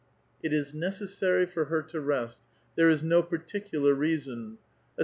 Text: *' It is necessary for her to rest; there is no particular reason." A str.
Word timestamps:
*' 0.23 0.41
It 0.43 0.51
is 0.51 0.73
necessary 0.73 1.45
for 1.45 1.65
her 1.65 1.83
to 1.83 2.01
rest; 2.01 2.41
there 2.75 2.89
is 2.89 3.03
no 3.03 3.21
particular 3.21 3.93
reason." 3.93 4.57
A 4.97 4.99
str. 4.99 4.99